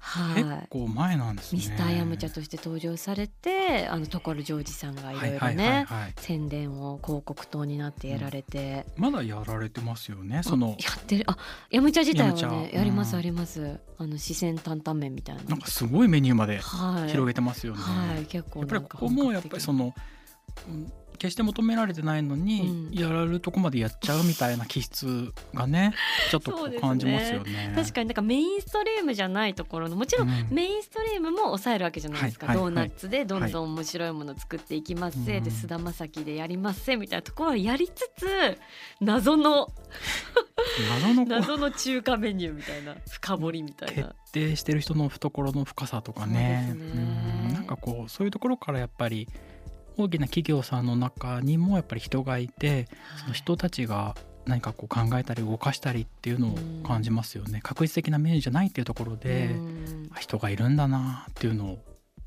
[0.05, 0.43] はい。
[0.43, 1.59] 結構前なんですね。
[1.59, 6.13] ミスターヤムチャとして登場されてあの所ジョージさんがいろいろはいはいはいねはい。
[6.17, 10.75] 宣伝を広告塔になってやられて、まだやられてますよねその。
[10.79, 11.23] やってる。
[11.27, 11.37] あ
[11.71, 13.19] ヤムチャ自体はねやりますうん。
[13.19, 13.79] あります。
[13.97, 15.43] あの四川担々麺みたいな。
[15.43, 17.09] なんかすごいメニューまではい。
[17.09, 19.93] 広げてますよね、はい結構やっぱりここもやっぱりその
[20.67, 22.93] うん決して求められてないのに、うん。
[22.93, 25.93] やられるとこまでやっちゃうみたいな気質がね
[26.31, 27.73] ちょっと感じますよね。
[27.75, 35.43] 確かになんかメインストリームじゃないところのもちろんうんメインストリームも抑えるわけじゃないですか、はいはいドーナツでどんどん面白いもの作っていきますせ、うん。
[35.43, 38.57] で菅田将暉でやりますせみたいなところはやりつつ
[39.01, 39.73] 謎の
[40.89, 44.15] 謎の謎の中華メニューみたいな深掘りみたい決な。
[44.31, 46.33] 定してる人の懐の深さとかね。
[46.33, 46.71] ね。
[46.71, 47.53] うん。
[47.53, 49.27] なんかこうそういうところからやっぱり
[49.97, 52.87] 大きな企業さんの中にもやっぱり人がいて
[53.21, 57.61] その人たちが何かこう考えたり動かしたりっていうのを感じますよね。
[57.63, 61.79] 確実的なメニューじゃないっていうところで、うんあ人がいるんだなっていうのを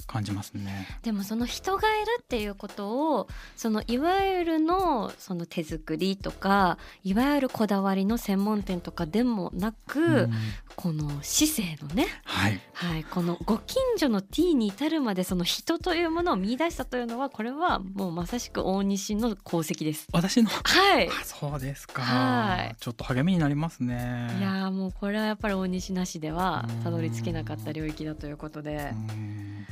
[0.07, 0.87] 感じますね。
[1.03, 10.33] でもその人がいるっていうことをそのいわゆるのその手作りとかいわゆるこだわりの専門店とかでもなく、うん
[10.77, 12.61] この市政のね、はい。
[12.75, 20.07] はい、このご近所の T に至るまでその人というものを見出したというのはこれはもうまさしく大西の功績です。
[20.12, 20.51] 私の？
[20.51, 21.09] はい。
[21.09, 22.77] あそうですか、はい。
[22.79, 24.31] ちょっと励みになりますね。
[24.39, 26.85] いやーもうこれはやっぱり大西なしではうん。
[26.85, 28.93] たどり着けなかった領域だということで。
[28.93, 29.67] うん。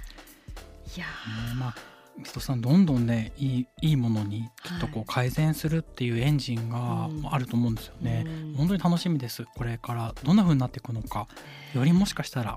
[0.97, 7.29] いやねまあミストさんどんどんねいいいいものにきっとこはう改善するっていうエンジンがうん。
[7.29, 8.25] あると思うんですよね。
[8.27, 8.55] うん。
[8.55, 10.15] 本当に楽しみですこれから。
[10.23, 11.27] どんな風になっていくのか。
[11.75, 12.57] よりもしかしたら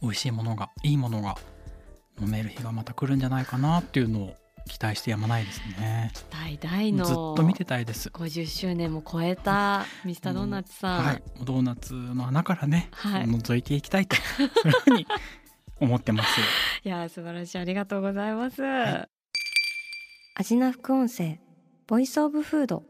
[0.00, 1.36] 美味しいものがいいものが
[2.20, 4.36] 飲める日がまた来るんじゃないかなっていうのを
[4.68, 6.10] 期待してやまないですね。
[6.14, 7.04] 期待大の。
[7.04, 8.08] ずっと見てたいです。
[8.10, 13.24] 50周年も超えたミスタードーナツさん、はい、ドーナツの穴からね、はい。
[13.24, 14.16] 覗いていきたいと。
[14.16, 15.06] そういうふうに
[15.84, 16.40] 思ってます。
[16.84, 17.58] いやー素晴らしい。
[17.58, 18.64] ありがとうございます、い。
[20.36, 21.38] 味な副音声
[21.86, 22.82] ボイスオブフード。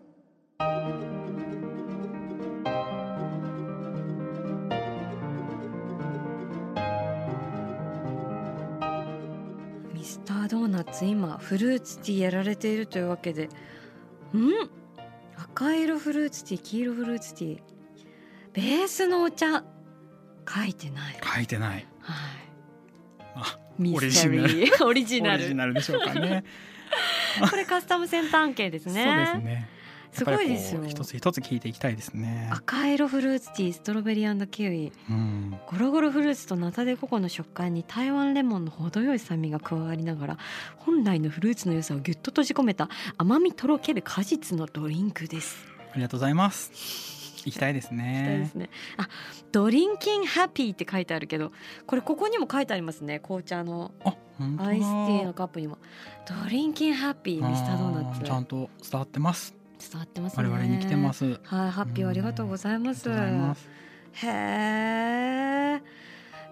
[9.92, 13.46] ミスタードーナツ今フルーツティーやられているというわけで。
[13.46, 13.50] ん？
[15.36, 17.60] 赤色フルーツティー黄色フルーツティー。
[18.52, 19.64] ベースのお茶。
[20.48, 21.16] 書いてない。
[21.22, 21.86] 書いてない。
[22.00, 22.53] はい
[23.94, 26.44] オリジオナル リジナルでしょうかね。
[27.50, 29.68] これカスタムセンター案件ですねそうですね。
[30.12, 32.48] すごいですよ一つ一つ聞いていきたいですね。
[32.52, 35.58] 赤色フルーツティーストロベリーキウイうん。
[35.66, 40.38] ゴロゴロフルーツとナタデココの食感に台湾レモンの程よい酸味が加わりながら
[40.76, 45.66] 本来のフルーツの良さをぎゅっと閉じ込めた甘みとろける果実のドリンクです。
[45.92, 47.23] ありがとうございます。
[47.44, 48.54] 行きたいですそうでねす。
[48.54, 48.70] ね。
[48.96, 49.08] あ、
[49.52, 51.52] ドリンキンハッピーって書いてあるけど、
[51.86, 53.20] これここにも書いてありますね。
[53.20, 53.92] 紅茶の。
[54.58, 55.78] アイスティーのカップにも
[56.26, 59.54] ドリンキンハッピーミスタードーナツあちゃんと伝わってます。
[59.78, 60.42] 伝わってますね。
[60.42, 61.12] 我々に来てま。
[61.12, 61.24] す。
[61.44, 63.08] はい、ハッピーをありがとうございます。
[63.10, 63.68] ありがとうございます。
[64.14, 66.03] へえ。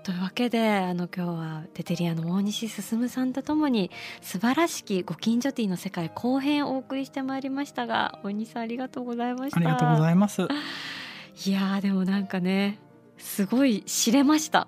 [0.03, 10.43] というわけであの今日はテテリアの大西進さんとともに素晴らしきご近所ティーの世界後編をお送りしてまいりましたが大西さんありがとうございましたありがとうございます。
[11.47, 12.79] いやーでもなんかね
[13.17, 14.67] すごい知れました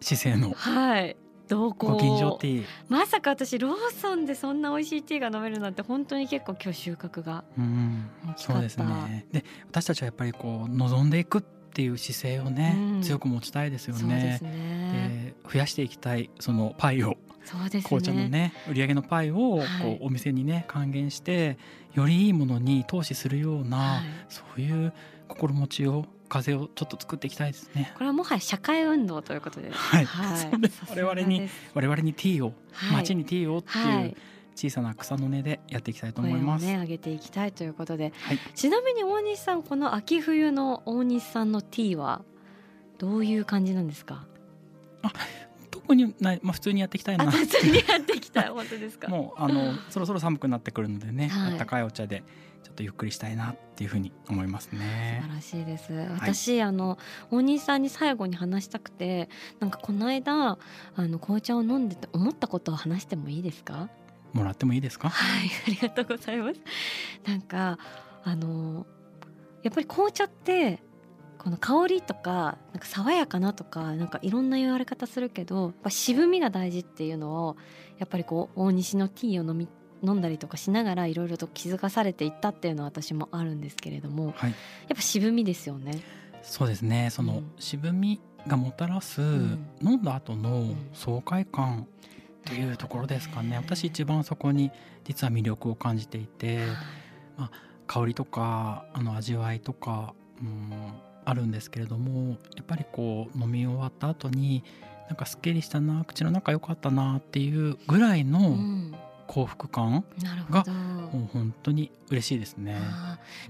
[0.00, 1.16] 姿勢のはい
[1.48, 2.64] どうこご近所ティー。
[2.88, 8.10] まさか私ローソンでそんな美味しいティーが飲めるなんて本当に結構今日収穫がうん。
[8.30, 9.26] 大きかったそうですね。
[9.30, 13.02] で、私たちはやっぱりこう望んでいくっていう姿勢をね、うん。
[13.02, 14.38] 強く持ちたいですよね。
[14.42, 15.34] ね。
[15.44, 17.82] で増やしていきたいそのパイをそうですね。
[17.82, 19.94] 紅茶のね売り上げのパイをこはい。
[19.96, 21.58] うお店にね還元して
[21.94, 24.02] よりいいものに投資するような、はい。
[24.28, 24.92] そういう
[25.28, 27.92] 心持ちを風をちょっと作っていきたいですね。
[27.94, 29.70] これはもはや社会運動ということで。
[29.70, 30.50] はい、はい。
[30.90, 32.96] 我々に我々にティーを、はい。
[32.98, 34.06] 街にティーをってはい。
[34.06, 34.16] いう
[34.54, 36.64] 小さな草の根でやっていきたいと思います。
[36.64, 38.38] ね上げていきたいということで、はい。
[38.54, 42.22] ちなみに大西さんこの秋冬の大西さんのティーは
[42.98, 44.26] どういう感じなんですか？
[45.70, 47.26] 特特にない、まあ、普通にやっていきたいな。
[47.26, 48.48] あ普通にやっていきたい。
[48.54, 49.08] 本当ですか？
[49.08, 51.52] もうあのそろそろ寒くなってくるのでね、はい。
[51.52, 52.22] あったかいお茶で
[52.62, 55.20] ちょっとゆっくりしたいなっていうふうに思いますね。
[55.22, 55.92] 素晴らしいです。
[56.18, 56.96] 私、あの
[57.30, 59.28] 大西さんに最後に話したくて
[59.60, 60.58] なんかこの間あ
[60.96, 63.90] の紅茶を飲んでて思ったことを話してもいいですか？
[64.34, 65.08] もらってもいいですか？
[65.08, 66.60] はい ありがとうございます。
[67.26, 67.78] なんか
[68.24, 68.86] あの
[69.62, 70.82] やっぱり紅茶って
[71.38, 77.56] この香りとかなんか爽やかなとかなんかいろんな言われ方するけどやっぱ渋みが大事っていうのを
[77.98, 79.68] やっぱりこう大西のティーを飲み
[80.02, 84.50] 飲んだりとかしながらいろいろと気づかされていったっていうのは私もあるんですけれどもはい。
[84.50, 84.56] や
[84.92, 86.00] っぱ渋みですよね。
[86.42, 87.08] そうですね。
[87.10, 87.52] そのうん。
[87.58, 89.66] 渋みがもたらす、ん。
[89.82, 90.76] 飲んだ後のん。
[90.92, 91.86] 爽快感っ
[92.44, 93.56] ていうところですかね。
[93.56, 94.70] 私一番そこに
[95.04, 96.66] 実は魅力を感じていて
[97.86, 100.72] 香りとかあの味わいとか、うん、
[101.24, 104.62] あるんですけれどもやっぱりこう飲み終わった後に
[105.08, 108.94] なんかすっきりしたな口の中良かったなっていうぐらいうのん、
[109.26, 110.72] 幸福感、なるほど。
[110.72, 112.78] もう本当に嬉しいですね。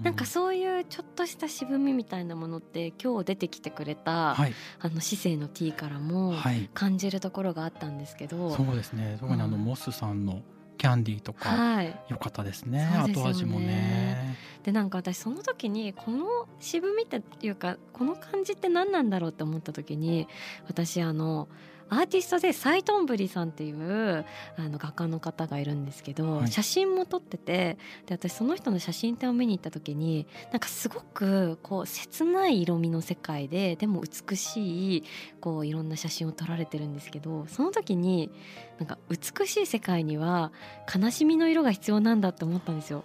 [0.02, 4.52] なんかそういうちょっとした渋みみたいなものって今日出てきてくれた、はい。
[4.80, 6.68] あの姿勢のティーからもはい。
[6.74, 9.16] 感じるところがあったんですけど、そうですね。
[9.20, 9.64] 特にあのうん。
[9.64, 10.42] モスさんの
[10.78, 13.12] キャンディーとかはい、良かったですね、ね。
[13.14, 14.36] 後味もね。
[14.64, 16.26] でなんか私その時にこの
[16.58, 20.26] 渋みっていうかこの感じって何なんだろうって思った時に
[20.66, 21.48] 私あの
[21.90, 24.24] アーティストでサイトンブリさんっていう
[24.56, 26.48] あの画家の方がいるんですけど、はい。
[26.50, 35.04] 写真も撮っててで私その人の写真展を見に行った時になんかすごくこう切ない色味の世界ででも美しい
[35.40, 38.30] こういろんな写真を撮られてるんですけどその時に
[38.78, 40.52] なんか美しい世界には
[40.94, 43.04] 悲しみの色が必要なんだって思ったんですよ。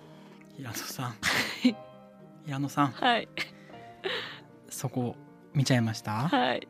[0.58, 1.16] 平野さん。
[2.46, 2.88] 平野さん。
[2.88, 3.28] はい、
[4.70, 5.16] そこ
[5.54, 6.28] 見ちゃいました？
[6.28, 6.68] はい。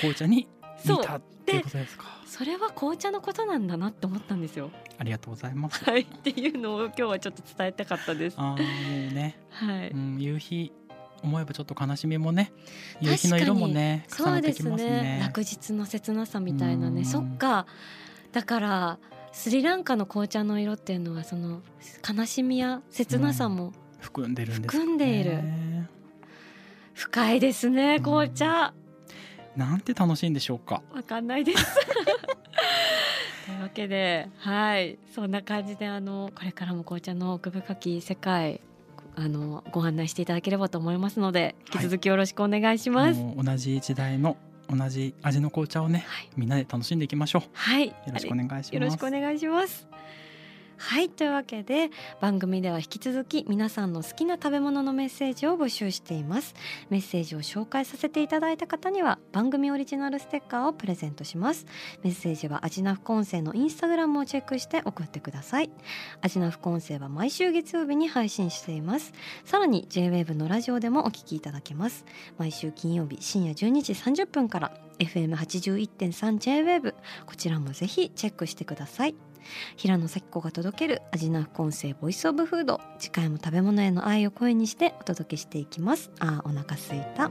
[0.00, 0.48] 紅茶に
[0.84, 1.04] 見そう。
[1.04, 2.04] たっていうことですか。
[2.26, 4.70] それは紅茶のことなんだなって思ったんですよ。
[4.98, 5.84] ありがとうございます。
[5.84, 8.36] はい、っていうのを今日はちょっと伝えたかったです。
[8.38, 8.56] あーもう
[9.14, 10.72] ね、はい、うん、夕日
[11.22, 12.52] 思えばちょっと悲しみもね
[13.00, 14.42] 夕日の色もね重そうね。
[14.42, 14.76] てきですね。
[14.76, 17.00] ね落日の切なさみたいなね。
[17.00, 17.04] うん。
[17.04, 17.66] そっか。
[18.32, 18.98] だから
[19.32, 21.62] スリランカの紅茶の色っていうのはその
[22.08, 24.86] 悲しみや切なさも含んでるんですよね。
[24.86, 25.42] 含んでいる。
[26.94, 28.74] 深いですねうん紅茶
[29.58, 30.82] なんて楽しいんでしょうか。
[30.94, 31.66] わかんないです。
[33.44, 34.98] というわけではい。
[35.12, 38.60] そんな感じであのこれからも紅茶の奥深き世界
[39.16, 43.20] あのご案内していただければと思いますので引き続きよろしくお願いします。
[43.20, 44.36] もう同じ時代の
[44.68, 47.42] 同じ味の紅茶をねはい、みんなで楽しんでいきましょう。
[47.52, 48.74] はい、よろしくお願いします。
[48.74, 49.88] よろしくお願いします。
[50.80, 56.54] はいというわけで番組では引き続き皆さんの好きな食べ物のメッセージを募集しています。
[56.88, 61.66] メッセージを紹介させていただいた方には番組オリジナルステッカーをプレゼントします。
[62.04, 65.70] メッセージはアジナフコンセイのインスタグラムをチェックして送ってください。
[66.22, 69.12] アジナフコンセイは毎週月曜日に配信しています。
[69.44, 72.04] さらに JWAVE のラジオでもお聞きいただけます。
[72.38, 76.94] 毎週金曜日深夜12時30分から FM81.3JWAVE
[77.26, 79.27] こちらもぜひチェックしてください。
[79.76, 82.80] 平野咲子が届けるアジナフ音声ボイスオブフード。
[82.98, 86.10] 次回も食べ物への愛を声にしてお届けしていきます。
[86.18, 87.30] あーお腹すいた。